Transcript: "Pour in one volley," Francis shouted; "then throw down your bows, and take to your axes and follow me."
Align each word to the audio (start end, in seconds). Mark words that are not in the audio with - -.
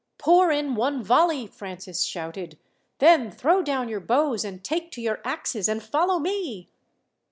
"Pour 0.17 0.51
in 0.51 0.73
one 0.73 1.03
volley," 1.03 1.45
Francis 1.45 2.03
shouted; 2.03 2.57
"then 2.97 3.29
throw 3.29 3.61
down 3.61 3.87
your 3.87 3.99
bows, 3.99 4.43
and 4.43 4.63
take 4.63 4.89
to 4.89 4.99
your 4.99 5.21
axes 5.23 5.69
and 5.69 5.83
follow 5.83 6.17
me." 6.17 6.71